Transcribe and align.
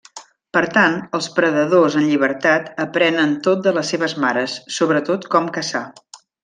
Per 0.57 0.61
tant, 0.77 0.95
els 1.17 1.27
predadors 1.35 1.99
en 2.01 2.07
llibertat 2.13 2.73
aprenen 2.87 3.39
tot 3.49 3.65
de 3.69 3.77
les 3.79 3.95
seves 3.97 4.19
mares, 4.27 4.61
sobretot 4.79 5.33
com 5.37 5.57
caçar. 5.61 5.89